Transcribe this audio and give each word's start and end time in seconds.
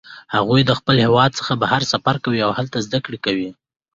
هغوی 0.35 0.61
له 0.69 0.73
خپل 0.79 0.95
هیواد 1.05 1.31
څخه 1.39 1.53
بهر 1.61 1.81
سفر 1.93 2.15
کوي 2.25 2.39
او 2.45 2.51
هلته 2.59 2.77
زده 2.87 2.99
کړه 3.05 3.17
کوي 3.25 3.49